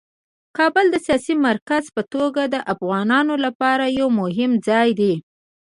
[0.57, 5.13] کابل د سیاسي مرکز په توګه د افغانانو لپاره یو مهم ځای دی.